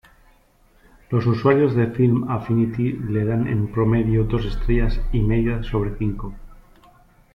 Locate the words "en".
3.47-3.71